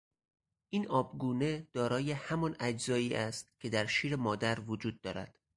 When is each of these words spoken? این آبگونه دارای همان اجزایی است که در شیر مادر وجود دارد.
این 0.69 0.87
آبگونه 0.87 1.67
دارای 1.73 2.11
همان 2.11 2.55
اجزایی 2.59 3.13
است 3.15 3.51
که 3.59 3.69
در 3.69 3.85
شیر 3.85 4.15
مادر 4.15 4.59
وجود 4.59 5.01
دارد. 5.01 5.39